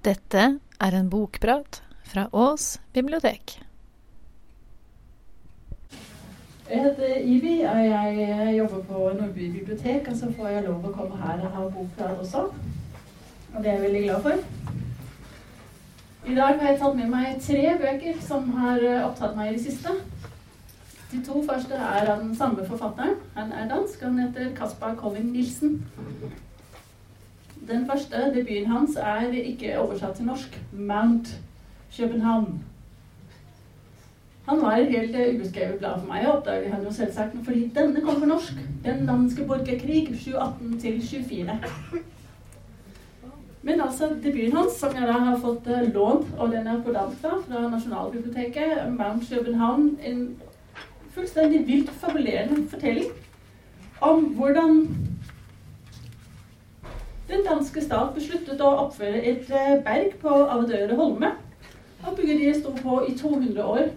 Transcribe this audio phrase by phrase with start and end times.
[0.00, 0.42] Dette
[0.80, 3.58] er en bokprat fra Ås bibliotek.
[6.70, 10.08] Jeg heter Ivi, og jeg jobber på Nordby bibliotek.
[10.08, 12.46] Og så får jeg lov å komme her og ha bokprat også.
[13.52, 14.32] Og det er jeg veldig glad for.
[16.30, 19.64] I dag har jeg tatt med meg tre bøker som har opptatt meg i det
[19.68, 19.98] siste.
[21.12, 23.18] De to første er av den samme forfatteren.
[23.36, 24.00] Han er dansk.
[24.00, 25.82] Han heter Kaspar Colling Nilsen.
[27.70, 30.60] Den første debuten hans er ikke oversatt til norsk.
[30.72, 31.40] Mount
[31.96, 32.64] København.
[34.48, 38.20] Han var helt uh, ubeskrevet blad for meg, oppdaget han jo selvsagt, fordi denne kom
[38.20, 38.58] på norsk.
[38.84, 41.58] Den danske borgerkrig 718 til 24.
[43.62, 46.92] Men altså debuten hans, som jeg da har fått uh, lånt, og den er på
[46.92, 50.36] dansk da, fra Nasjonalbiblioteket, Mount København, en
[51.10, 53.10] fullstendig vilt fabulerende fortelling
[54.00, 54.88] om hvordan
[57.30, 61.32] den danske stat besluttet å oppføre et uh, berg på Avedøre Holme.
[62.06, 63.90] Og byggeriet sto på i 200 år.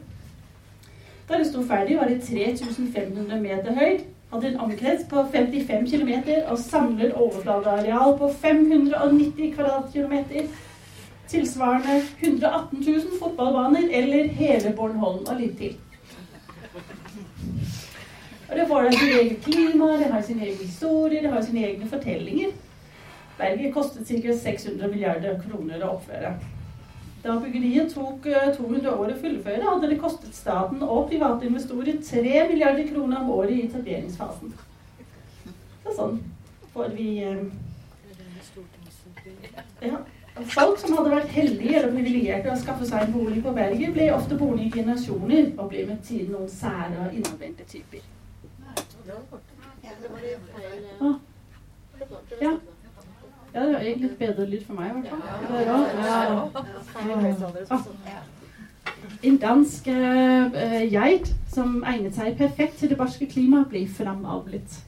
[1.30, 6.12] Da det sto ferdig, var det 3500 meter høyt, hadde en omkrets på 55 km
[6.52, 10.50] og samlet overflateareal på 590 kvadratkilometer.
[11.28, 15.78] Tilsvarende 118 000 fotballbaner eller hele Bornholm og litt til.
[18.50, 21.90] Og Det får sitt eget klima, det har sin egen historie, det har sine egne
[21.90, 22.52] fortellinger.
[23.38, 24.36] Berget kostet ca.
[24.38, 26.36] 600 milliarder kroner å oppføre.
[27.24, 28.26] Da byggeriet tok
[28.58, 33.30] 200 år å fullføre, hadde det kostet staten og private investorer 3 milliarder kroner om
[33.38, 34.52] året i etableringsfasen.
[35.86, 36.20] Så sånn
[36.74, 37.46] får vi eh,
[39.82, 40.02] ja.
[40.50, 44.08] Folk som hadde vært heldige eller privilegerte å skaffe seg en bolig på berget, ble
[44.16, 48.02] ofte boende i generasjoner og ble med tiden noen sære og innadvendte typer.
[52.42, 52.56] Ja.
[53.54, 55.22] Ja, det egentlig litt bedre lyd for meg, i hvert fall.
[58.08, 58.22] Ja.
[59.24, 60.58] En dansk uh,
[60.90, 64.80] geit som egnet seg perfekt til det barske klimaet, ble framavlet.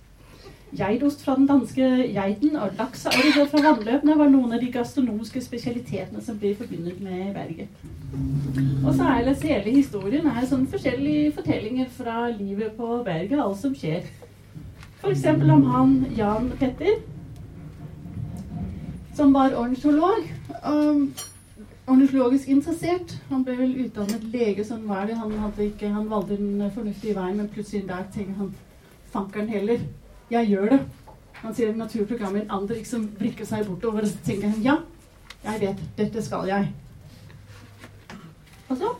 [0.75, 4.71] Geitost fra den danske geiten og laks og lakseorger fra vannløpene var noen av de
[4.73, 7.67] gastronomiske spesialitetene som blir forbundet med berget.
[8.83, 13.61] Og så er ellers hele historien er sånn forskjellige fortellinger fra livet på berget, alt
[13.61, 14.09] som skjer.
[14.99, 15.25] F.eks.
[15.53, 16.97] om han Jan Petter,
[19.15, 20.27] som var ornitolog.
[20.63, 21.13] Um,
[21.87, 23.15] ornitologisk interessert.
[23.29, 25.17] Han ble vel utdannet lege, sånn var det.
[25.19, 25.33] Han,
[25.67, 28.53] ikke, han valgte den fornuftige veien, men plutselig en dag tenker han
[29.13, 29.85] fankeren heller.
[30.31, 30.81] Jeg gjør det.
[31.43, 34.79] Han sier at naturprogrammet andre liksom vrikker seg bortover, og så tenker han ja,
[35.45, 36.71] jeg vet, dette skal jeg.
[38.65, 38.95] Og så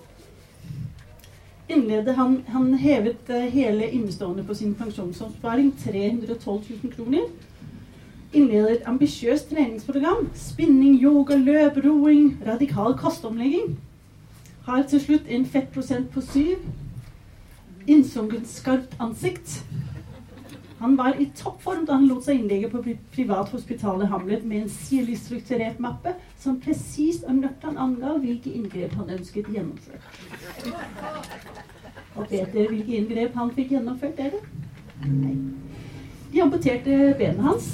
[1.73, 7.25] innledet han Han hevet uh, hele innestående på sin pensjonsoppsparing 312 000 kroner.
[8.35, 10.29] Innledet et ambisiøst treningsprogram.
[10.35, 13.77] Spinning, yoga, løp, roing, radikal kostomlegging.
[14.65, 16.65] Har til slutt en fettprosent på syv.
[17.87, 19.61] Innsunket skarpt ansikt.
[20.79, 22.81] Han var i toppform da han lot seg innlegge på
[23.15, 28.51] privat hospital i Hamlet med en sirlig strukturert mappe som presist og nøktern angav hvilke
[28.51, 30.03] inngrep han ønsket gjennomført.
[32.15, 34.43] Og vet dere hvilke inngrep han fikk gjennomført, dere?
[35.05, 35.37] Nei.
[36.35, 37.67] De amputerte benet hans.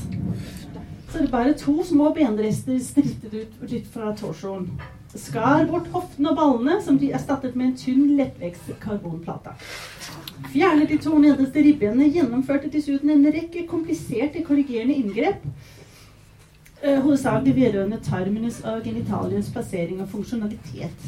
[1.09, 4.67] Så det bare to små benrester strittet ut litt fra torsoen.
[5.17, 9.55] Skar bort hoftene og ballene, som de erstattet med en tynn, lettvekst karbonplate.
[10.53, 15.41] Fjernet de to nederste ribbenene, gjennomførte dessuten en rekke kompliserte korrigerende inngrep.
[16.83, 21.07] Eh, hovedsakelig vedrørende tarmenes og genitaliens plassering og funksjonalitet.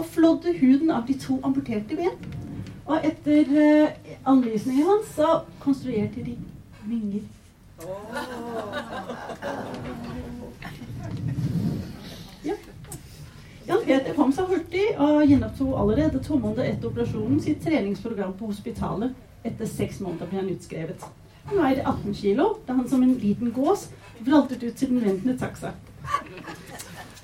[0.00, 2.16] Og flådde huden av de to amputerte ben.
[2.86, 6.38] Og etter eh, anvisningen hans så konstruerte de
[6.84, 7.22] vinger.
[12.42, 12.54] Ja.
[13.66, 18.50] Jan Peter kom seg hurtig og gjenopptok allerede to måneder etter operasjonen sitt treningsprogram på
[18.50, 19.14] hospitalet.
[19.46, 21.04] Etter seks måneder ble han utskrevet.
[21.50, 23.88] Han veide 18 kilo da han som en liten gås
[24.20, 25.72] vraltet ut til den ventende taxa.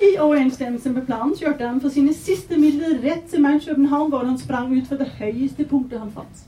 [0.00, 4.25] I overensstemmelse med planen kjørte han for sine siste midler rett til Mount København, hvor
[4.28, 6.42] han sprang ut fra det høyeste punktet han fant.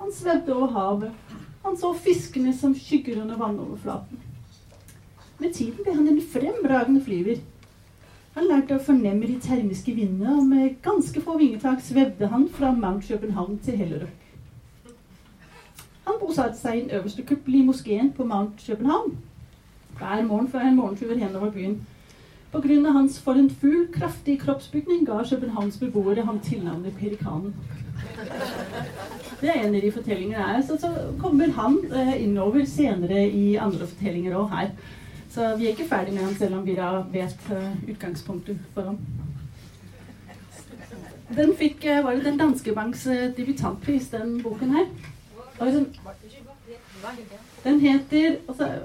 [0.00, 1.29] Han svevde over havet.
[1.62, 4.20] Han så fiskene som skygger under vannoverflaten.
[5.40, 7.40] Med tiden ble han en fremragende flyver.
[8.34, 12.70] Han lærte å fornemme de termiske vindene, og med ganske få vingetak svevde han fra
[12.76, 14.26] Mount København til Hellerøk.
[16.06, 19.16] Han bosatte seg i den øverste kuppel i moskeen på Mount København.
[19.98, 21.80] Hver morgen før en morgentur henover byen.
[22.52, 27.54] På grunn av hans for en fugl kraftige kroppsbygning ga Københavns beboere ham tilnavnet Perikanen.
[29.40, 30.62] Det er en av de fortellingene her.
[30.66, 30.90] Så, så
[31.20, 34.72] kommer han eh, innover senere i andre fortellinger òg her.
[35.30, 38.88] Så vi er ikke ferdig med han selv om vi da vet uh, utgangspunktet for
[38.90, 38.98] ham.
[41.36, 43.06] Den fikk, uh, var det Den danske banks
[43.36, 44.90] debutantpris, den boken her.
[45.60, 45.86] Den,
[47.64, 48.36] den, heter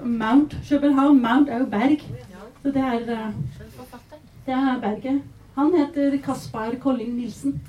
[0.04, 1.22] Mount København.
[1.22, 2.00] Mount er jo berg.
[2.62, 3.32] Så det er,
[4.46, 5.22] det er berget.
[5.56, 7.60] Han heter Kaspar Kolling Nilsen.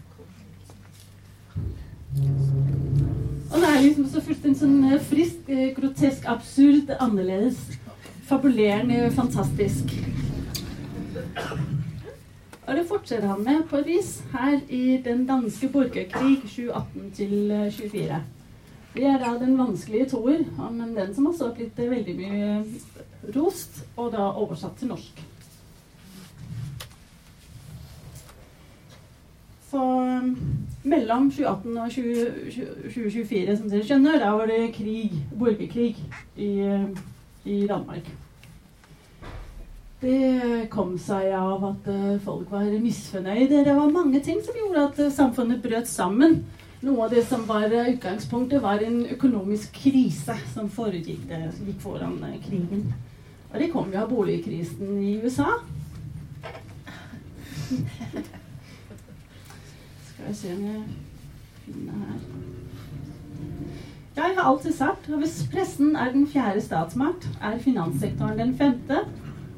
[3.58, 7.58] Og det er liksom så fullstendig sånn frisk, grotesk, absurd, annerledes
[8.28, 9.96] fabulerende fantastisk.
[12.68, 18.22] Og det fortsetter han med på et vis her i den danske borgerkrig 2018-24.
[18.94, 20.46] Vi er da den vanskelige toer,
[20.78, 22.54] men den som også har blitt veldig mye
[23.40, 25.27] rost, og da oversatt til norsk.
[29.68, 29.84] Så
[30.88, 35.92] mellom 2018 og 2024, som dere skjønner, da var det krig, borgerkrig
[36.40, 36.52] i
[37.48, 38.08] i Danmark.
[40.02, 43.64] Det kom seg av at uh, folk var misfornøyde.
[43.66, 46.44] Det var mange ting som gjorde at uh, samfunnet brøt sammen.
[46.86, 51.82] Noe av det som var uh, utgangspunktet, var en økonomisk krise som foregikk det, gikk
[51.82, 52.92] foran krigen.
[53.50, 55.56] Og det kom jo av boligkrisen i USA.
[60.28, 60.82] Skal se om jeg
[61.66, 62.16] finner her
[64.18, 68.98] jeg har alltid sagt at hvis pressen er den fjerde statsmakt, er finanssektoren den femte,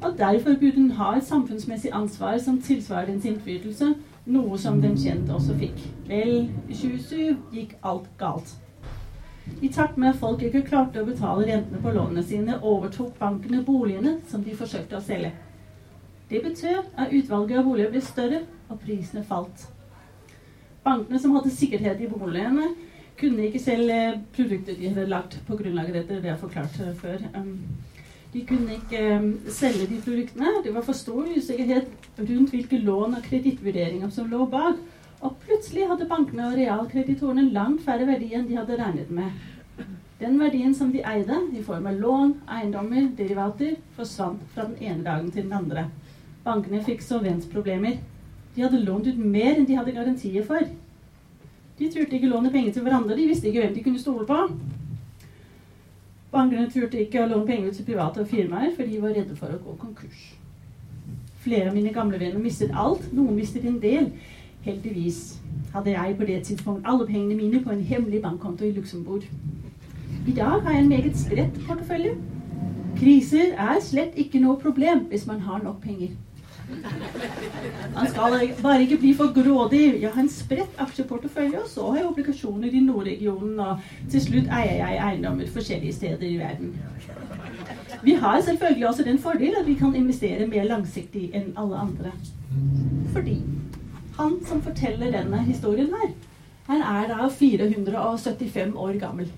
[0.02, 3.88] og derfor burde den ha et samfunnsmessig ansvar som tilsvarer dens innflytelse,
[4.26, 5.80] noe som den kjente også fikk.
[6.12, 8.54] Vel, i 2007 gikk alt galt.
[9.62, 13.64] I takt med at folk ikke klarte å betale rentene på lånene sine, overtok bankene
[13.64, 15.32] boligene som de forsøkte å selge.
[16.30, 19.70] Det betød at utvalget av boliger ble større, og prisene falt.
[20.84, 22.70] Bankene som hadde sikkerhet i boligene,
[23.20, 23.98] kunne ikke selge
[24.32, 26.20] produkter de hadde lagt på grunnlag av dette.
[26.22, 27.20] Det har forklart før.
[27.36, 27.58] Um,
[28.32, 30.54] de kunne ikke um, selge de produktene.
[30.64, 34.80] Det var for stor usikkerhet rundt hvilke lån og kredittvurderinger som lå bak.
[35.20, 39.34] Og plutselig hadde bankene og realkreditorene langt færre verdi enn de hadde regnet med.
[40.20, 45.04] Den verdien som de eide, i form av lån, eiendommer, derivater, forsvant fra den ene
[45.04, 45.86] dagen til den andre.
[46.44, 47.98] Bankene fikk solvensproblemer.
[48.60, 50.60] De hadde lånt ut mer enn de hadde garantier for.
[51.78, 53.16] De turte ikke låne penger til hverandre.
[53.16, 54.36] De visste ikke hvem de kunne stole på.
[56.34, 59.56] Bankene turte ikke å låne penger til private og firmaer, for de var redde for
[59.56, 60.28] å gå konkurs.
[61.40, 63.08] Flere av mine gamle venner mistet alt.
[63.16, 64.12] Noen mistet en del.
[64.68, 65.40] Heldigvis
[65.72, 69.24] hadde jeg på det tidspunkt alle pengene mine på en hemmelig bankkonto i Luxembourg.
[70.28, 72.18] I dag har jeg en meget spredt portefølje.
[73.00, 76.12] Kriser er slett ikke noe problem hvis man har nok penger.
[77.94, 80.02] Han skal bare ikke bli for grådig.
[80.02, 83.78] Jeg har en spredt aksjeportefølje, og så har jeg obligasjoner i Nordregionen, og
[84.10, 86.74] til slutt eier jeg eiendommer forskjellige steder i verden.
[88.02, 92.12] Vi har selvfølgelig også den fordel at vi kan investere mer langsiktig enn alle andre.
[93.12, 93.42] Fordi
[94.18, 96.12] han som forteller denne historien her,
[96.70, 99.30] han er da 475 år gammel.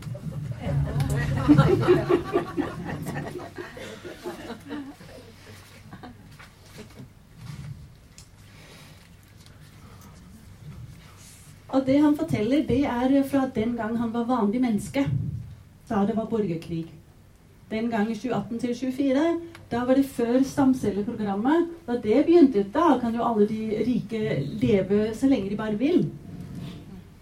[11.82, 15.02] Og det han forteller, det er fra den gang han var vanlig menneske.
[15.88, 16.84] Da det var borgerkrig.
[17.70, 19.24] Den gang i 2018 til 2024,
[19.72, 21.72] da var det før stamcelleprogrammet.
[21.88, 24.20] Da det begynte, da kan jo alle de rike
[24.62, 26.06] leve så lenge de bare vil.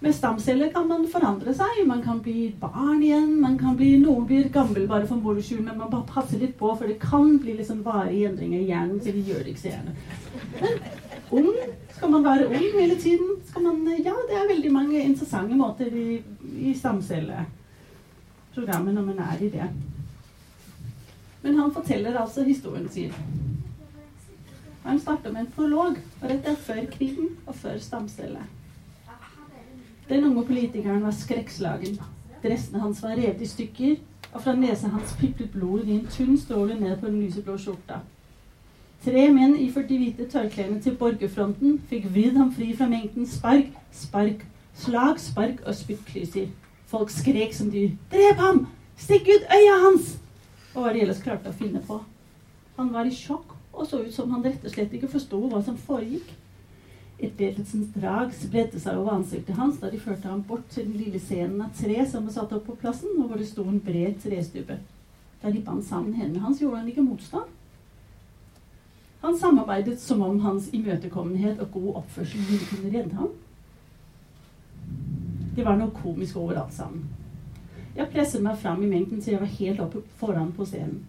[0.01, 1.81] Med stamceller kan man forandre seg.
[1.87, 3.41] Man kan bli barn igjen.
[3.41, 6.59] man kan bli, Noen blir gammel bare for moro skyld, men man bare passer litt
[6.59, 9.65] på, for det kan bli liksom varige endringer i hjernen, så de gjør det ikke
[9.65, 11.10] så gjerne.
[11.31, 11.55] Ung
[11.95, 13.27] skal man være ung hele tiden?
[13.63, 16.23] Man, ja, det er veldig mange interessante måter i,
[16.59, 19.71] i stamcelleprogrammet når man er i det.
[21.43, 23.13] Men han forteller altså historien sin.
[24.83, 28.39] Han starter med en prolog, og dette er før krigen og før stamcelle.
[30.09, 32.01] Den unge politikeren var skrekkslagen.
[32.43, 33.97] Dressene hans var revet i stykker,
[34.33, 38.01] og fra nesa hans piplet blodet i en tynn stråle ned på den lyseblå skjorta.
[39.01, 43.71] Tre menn iført de hvite tørklærne til borgerfronten fikk vridd ham fri fra mengden spark,
[43.97, 44.43] spark,
[44.77, 46.51] slag, spark og spyttklyser.
[46.91, 47.95] Folk skrek som dyr.
[48.13, 48.67] 'Drep ham!
[49.01, 50.19] Stikk ut øya hans!'
[50.75, 51.97] Og hva de ellers klarte å finne på.
[52.77, 55.63] Han var i sjokk og så ut som han rett og slett ikke forsto hva
[55.65, 56.35] som foregikk.
[57.21, 61.01] Et letelsens drag spredte seg over ansiktet hans da de førte ham bort til den
[61.01, 63.81] lille scenen av tre som var satt opp på plassen, og hvor det sto en
[63.81, 64.77] bred trestubbe.
[65.41, 67.49] Da de bandt sammen hendene hans, gjorde han ikke motstand.
[69.21, 73.33] Han samarbeidet som om hans imøtekommenhet og god oppførsel ville kunne redde ham.
[75.57, 77.05] Det var noe komisk over alt sammen.
[77.97, 81.03] Jeg presset meg fram i mengden til jeg var helt oppe foran på scenen.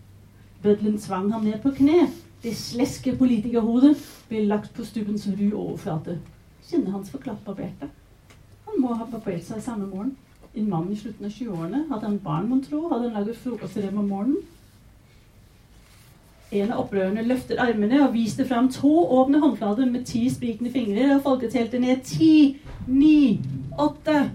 [0.64, 2.10] Bødlen tvang ham ned på kne.
[2.44, 3.96] Det sleske politikerhodet
[4.30, 6.18] ble lagt på stubbens ru overflate.
[6.68, 7.90] Kinnet hans forklapparberte.
[8.68, 10.18] Han må ha barbert seg samme morgen.
[10.58, 11.86] En mann i slutten av 20-årene.
[11.90, 12.88] Hadde han barn, mon tro?
[12.92, 14.51] Hadde han laget frokost til dem om morgenen?
[16.52, 21.14] En av opprørerne løftet armene og viste fram to åpne håndflater med ti sprikende fingre,
[21.16, 23.40] og folket telte ned ti, ni,
[23.80, 24.26] åtte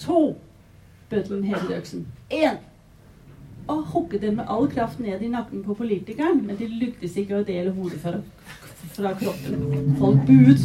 [0.00, 0.34] To.
[1.10, 2.06] Bødlen hevet øksen.
[2.32, 2.58] Én.
[3.68, 7.38] Og hukket den med all kraft ned i nakken på politikeren, men det lyktes ikke
[7.38, 8.16] å dele hodet fra,
[8.96, 9.94] fra kroppen.
[10.00, 10.64] Folk buet.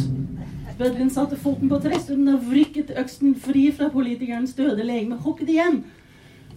[0.78, 5.20] Bødlen satte foten på trestunden og vrikket øksen fri fra politikerens døde legeme.
[5.22, 5.84] Hukket igjen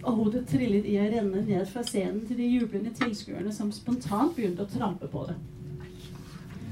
[0.00, 4.32] og hodet trillet i å renne ned fra scenen til de jublende tilskuerne som spontant
[4.36, 5.36] begynte å trampe på det.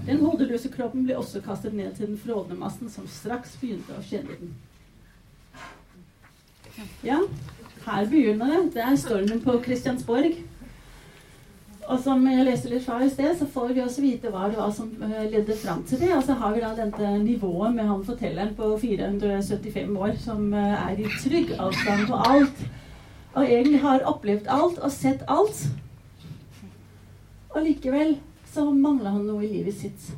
[0.08, 4.04] Den hodeløse kroppen ble også kastet ned til den frådende massen, som straks begynte å
[4.04, 4.54] kjenne den.
[7.04, 7.18] Ja,
[7.84, 8.62] her begynner det.
[8.78, 10.38] Det er stormen på Kristiansborg.
[11.88, 14.58] Og som jeg leste litt fra i sted, så får vi også vite hva det
[14.60, 16.10] var som uh, ledde fram til det.
[16.16, 20.74] Og så har vi da dette nivået med han fortelleren på 475 år som uh,
[20.88, 22.66] er i trygg avstand på alt
[23.38, 25.62] og egentlig har opplevd alt og sett alt.
[27.54, 28.16] Og likevel
[28.48, 30.10] så mangler han noe i livet sitt.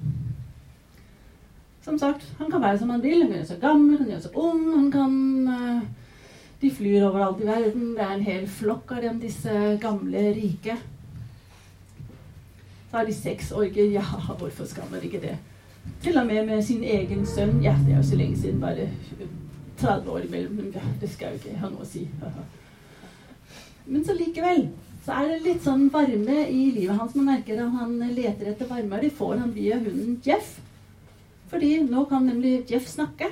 [1.84, 3.22] Som sagt, han kan være som han vil.
[3.22, 4.68] Han kan gjøre seg gammel, han kan gjøre seg ung.
[4.76, 5.16] han kan...
[5.48, 5.96] Uh,
[6.60, 7.94] de flyr overalt i verden.
[7.96, 10.76] Det er en hel flokk av dem, disse gamle, rike.
[12.90, 13.86] Så har de seks orker.
[13.94, 15.38] Ja, hvorfor skal man ikke det?
[16.04, 17.62] Til og med med sin egen sønn.
[17.64, 18.90] Ja, det er jo så lenge siden, bare
[19.80, 20.72] 30 år imellom.
[20.74, 22.04] Ja, det skal jo ikke ha noe å si.
[23.90, 24.68] Men så likevel
[25.04, 27.14] så er det litt sånn varme i livet hans.
[27.16, 28.98] Man merker at han leter etter varme.
[28.98, 30.58] Og det får han via hunden Jeff.
[31.50, 33.30] Fordi nå kan nemlig Jeff snakke.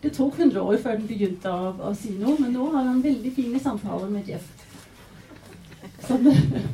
[0.00, 3.02] Det tok 100 år før den begynte å, å si noe, men nå har han
[3.04, 4.46] veldig fine samtaler med Jeff.
[6.06, 6.16] Så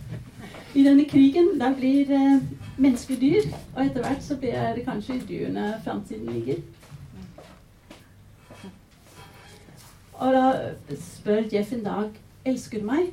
[0.78, 2.45] I denne krigen der blir eh,
[2.76, 6.61] mennesker dyr, og etter hvert så blir det kanskje dyrene framtiden ligger.
[10.21, 10.47] Og da
[11.00, 13.12] spør Jeff en dag elsker meg?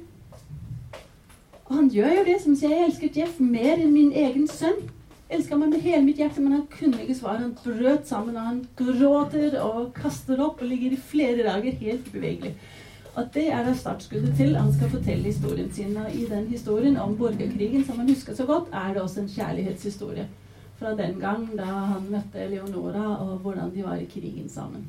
[1.64, 4.84] Og han gjør jo det, som sier jeg elsker Jeff mer enn min egen sønn.
[5.34, 7.42] Elsker meg med hele mitt hjerte, men han kunne ikke svare.
[7.42, 12.10] Han brøt sammen, og han gråter og kaster opp og ligger i flere dager helt
[12.12, 12.54] ubevegelig.
[13.14, 15.96] Og det er da startskuddet til han skal fortelle historien sin.
[15.98, 19.32] Og i den historien om borgerkrigen, som han husker så godt, er det også en
[19.34, 20.28] kjærlighetshistorie.
[20.80, 24.88] Fra den gang da han møtte Leonora, og hvordan de var i krigen sammen.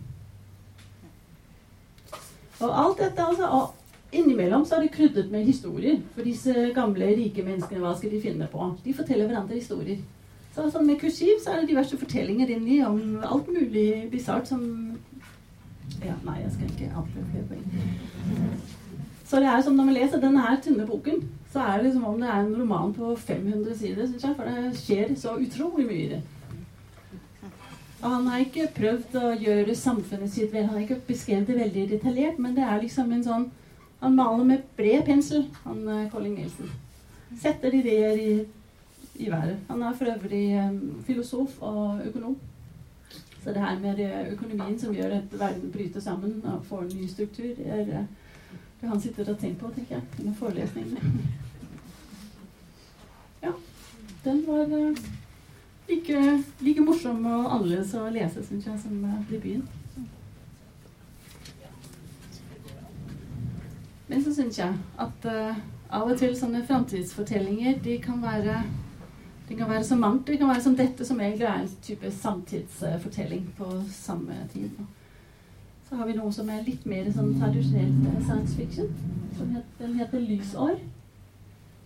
[2.60, 3.48] Og alt dette, altså.
[3.48, 3.83] Og
[4.14, 5.98] Innimellom så er det krydret med historier.
[6.14, 8.68] For disse gamle, rike menneskene, hva skal de finne på?
[8.84, 10.02] De forteller hverandre historier.
[10.54, 14.62] Så sånn med kursiv så er det diverse fortellinger inni om alt mulig bisart som
[16.04, 17.64] Ja, nei, jeg skal ikke avsløre poeng.
[19.24, 22.20] Så det er som når man leser denne tynne boken, så er det som om
[22.20, 24.36] det er en roman på 500 sider, syns jeg.
[24.36, 26.22] For det skjer så utrolig mye i det.
[28.04, 30.66] Og han har ikke prøvd å gjøre samfunnet sitt vel.
[30.68, 33.46] Han har ikke beskrevet det veldig detaljert, men det er liksom en sånn
[34.04, 36.72] han maler med bred pensel, han uh, Colin Nielsen.
[37.40, 38.32] Setter ideer i,
[39.14, 39.62] i været.
[39.68, 42.36] Han er for øvrig um, filosof og økonom.
[43.44, 47.08] Så det her med økonomien som gjør at verden bryter sammen og får en ny
[47.08, 48.06] struktur, det er det
[48.88, 51.00] han sitter og tenker på, tenker jeg, under forelesningene.
[53.42, 53.52] ja.
[54.24, 54.66] Den var
[55.88, 59.64] like, like, morsom og annerledes å lese, syns jeg, som debuten.
[64.08, 65.60] Men så syns jeg at uh,
[65.94, 68.62] av og til sånne framtidsfortellinger de kan være
[69.48, 70.26] det kan være så mangt.
[70.26, 74.70] Det kan være som dette, som egentlig er en type samtidsfortelling på samme tid.
[75.88, 78.88] Så har vi noe som er litt mer sånn tradisjonelt eh, science fiction.
[79.36, 80.80] Heter, den heter 'Lysår'.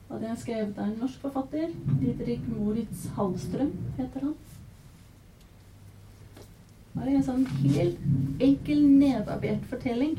[0.09, 1.75] Og det er skrevet av en norsk forfatter.
[2.01, 4.37] Didrik Moritz Hallstrøm heter han.
[6.95, 10.17] Det er en sånn helt enkel, nedarbeidet fortelling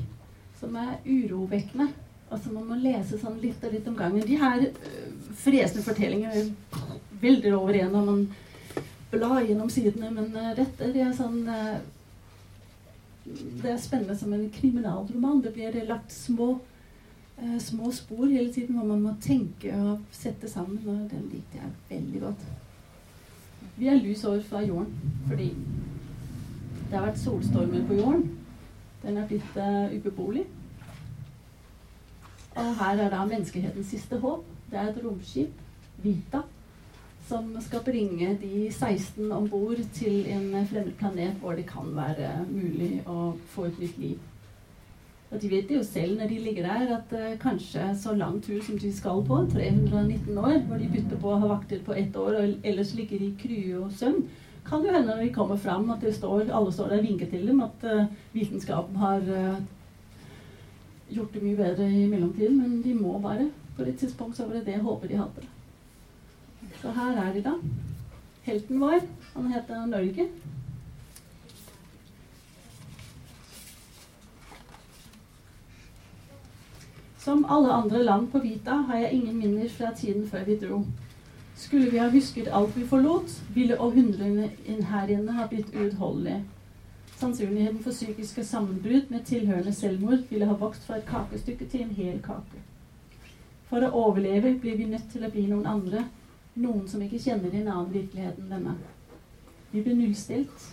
[0.60, 1.90] som er urovekkende.
[2.30, 4.26] Altså man må lese sånn litt og litt om gangen.
[4.26, 6.46] De her uh, fresende fortellingene
[7.22, 8.26] velder over igjen når man
[9.10, 11.80] blar gjennom sidene, men uh, dette det er sånn uh,
[13.30, 15.42] Det er spennende som en kriminalroman.
[15.46, 16.56] Det blir lagt små,
[17.42, 21.62] uh, små spor hele tiden hvor man må tenke og sette sammen, og den likte
[21.62, 22.50] jeg veldig godt.
[23.80, 25.54] Vi er lys over fra jorden fordi
[26.90, 28.24] det har vært solstormer på jorden.
[29.04, 30.46] Den er blitt uh, ubeboelig.
[32.56, 34.46] Og her er da menneskehetens siste håp.
[34.72, 35.54] Det er et romskip,
[36.04, 36.42] Vita,
[37.28, 42.46] som skal bringe de 16 om bord til en fremmed planet hvor det kan være
[42.50, 44.20] mulig å få et nytt liv.
[45.30, 48.62] Og de vet jo selv når de ligger der, at uh, kanskje så lang tur
[48.66, 52.16] som de skal på, 319 år, hvor de bytter på å ha vakter på ett
[52.18, 54.24] år og ellers ligger de i krye og søvn,
[54.70, 57.48] kan jo hende når de kommer fram at står, alle står der og vinker til
[57.48, 59.62] dem, at uh, vitenskapen har uh,
[61.10, 62.62] gjort det mye bedre i mellomtiden.
[62.62, 63.50] Men de må bare.
[63.76, 65.48] På et tidspunkt så var det det jeg håper de hadde.
[66.82, 67.54] Så her er de, da.
[68.44, 69.06] Helten vår.
[69.36, 70.30] Han heter Norge.
[77.18, 80.84] Som alle andre land på Vita har jeg ingen minner fra tiden før vi dro.
[81.60, 84.46] Skulle vi ha husket alt vi forlot, ville århundrene
[84.88, 86.46] her inne ha blitt uutholdelige.
[87.20, 91.92] Sannsynligheten for psykiske sammenbrudd med tilhørende selvmord ville ha vokst fra et kakestykke til en
[91.98, 92.64] hel kake.
[93.68, 96.06] For å overleve blir vi nødt til å bli noen andre,
[96.56, 98.80] noen som ikke kjenner en annen virkelighet enn denne.
[99.74, 100.72] Vi blir nullstilt.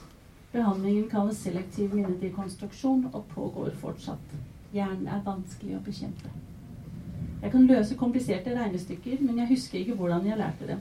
[0.55, 4.39] Behandlingen kalles selektiv minnedekonstruksjon og pågår fortsatt.
[4.71, 6.31] Hjernen er vanskelig å bekjempe.
[7.47, 10.79] Jeg kan løse kompliserte regnestykker, men jeg husker ikke hvordan jeg lærte dem.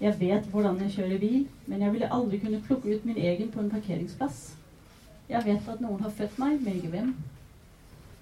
[0.00, 3.50] Jeg vet hvordan jeg kjører bil, men jeg ville aldri kunne plukke ut min egen
[3.50, 4.56] på en parkeringsplass.
[5.28, 7.14] Jeg vet at noen har født meg, men ikke hvem.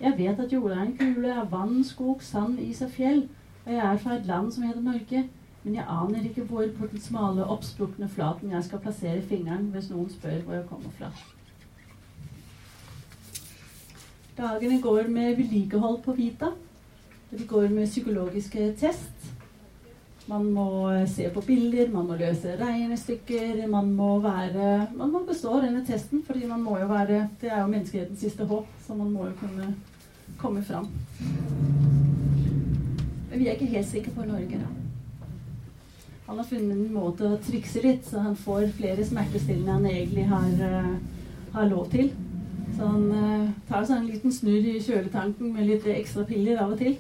[0.01, 3.29] Jeg vet at jorda er en kule av vann, skog, sand, is og fjell,
[3.65, 5.27] og jeg er fra et land som heter Norge,
[5.65, 9.89] men jeg aner ikke hvor på den smale, oppsprukne flaten jeg skal plassere fingeren hvis
[9.89, 11.15] noen spør hvor jeg kommer fra.
[14.37, 16.59] Dagene går med vedlikehold på Vita.
[17.31, 19.31] De går med psykologiske test.
[20.31, 23.67] Man må se på bilder, man må løse regnestykker.
[23.71, 27.61] Man må være Man må bestå denne testen, fordi man må jo være Det er
[27.61, 29.75] jo menneskehetens siste håp, så man må jo kunne
[30.39, 30.87] komme fram.
[33.31, 34.69] Men vi er ikke helt sikre på Norge, da.
[36.27, 40.29] Han har funnet en måte å trikse litt, så han får flere smertestillende han egentlig
[40.31, 42.13] har, uh, har lov til.
[42.77, 46.77] Så han uh, tar seg en liten snurr i kjøletanken med litt ekstra piller av
[46.77, 46.95] og til.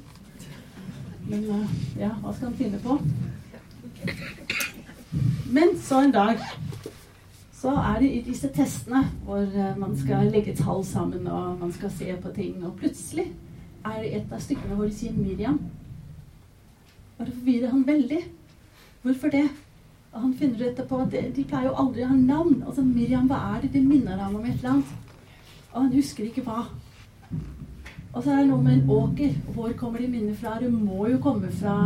[1.30, 2.96] Men uh, ja, hva skal han finne på?
[5.50, 6.42] Men så en dag
[7.54, 11.72] så er det i disse testene hvor uh, man skal legge tall sammen og man
[11.76, 13.28] skal se på ting, og plutselig
[13.84, 15.60] er det et av stykkene hvor de sier Miriam.
[17.18, 18.20] Og det forvirrer han veldig.
[19.02, 19.46] Hvorfor det?
[20.12, 22.62] Og han finner ut etterpå at de pleier jo aldri å ha navn.
[22.66, 23.74] Altså Miriam, hva er det?
[23.76, 24.94] Det minner ham om et eller annet.
[25.70, 26.64] Og han husker ikke hva.
[28.10, 29.36] Og så er det noe med en åker.
[29.54, 30.56] Hvor kommer de minnene fra?
[30.58, 31.76] Det må jo komme fra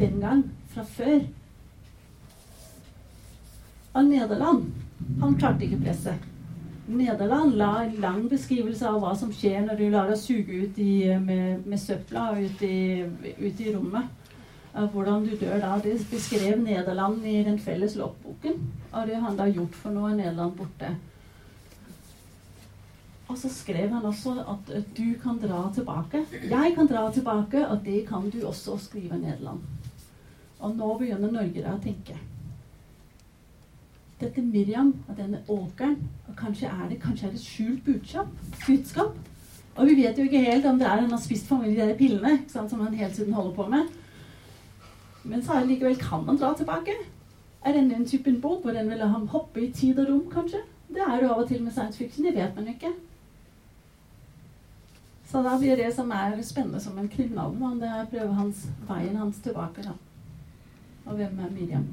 [0.00, 0.42] den gang.
[0.72, 1.20] Fra før.
[3.94, 4.70] Av Nederland.
[5.20, 6.28] Han klarte ikke presset.
[6.88, 10.78] Nederland la en lang beskrivelse av hva som skjer når du lar deg suge ut
[10.80, 13.04] i, med, med, søpla ut i,
[13.36, 14.08] ut i rommet.
[14.72, 15.74] Hvordan du dør da.
[15.84, 18.56] Det beskrev Nederland i den felles loppboken.
[18.94, 20.94] Og det han da gjort for noe Nederland borte.
[23.28, 26.24] Og så skrev han også at du kan dra tilbake.
[26.48, 29.60] Jeg kan dra tilbake, og det kan du også skrive Nederland.
[30.60, 32.16] Og nå begynner Norge da å tenke.
[34.18, 38.32] Dette Miriam og denne åkeren og Kanskje er det kanskje er det skjult budskap?
[38.66, 39.14] budskap?
[39.78, 41.94] Og vi vet jo ikke helt om det er han har spist for mye de
[41.98, 43.92] pillene sant, som han hele tiden holder på med.
[45.22, 46.96] Men så likevel kan man dra tilbake.
[47.64, 50.24] Er det en typen bok hvor den vil la ham hoppe i tid og rom,
[50.32, 50.64] kanskje?
[50.88, 52.24] Det er jo av og til med science fiction.
[52.24, 52.90] Det vet man ikke.
[55.28, 59.16] Så da blir det som er spennende som en kriminalroman, det er prøve hans, veien
[59.16, 59.82] hans tilbake.
[59.84, 59.92] da.
[61.04, 61.84] Og hvem er Miriam?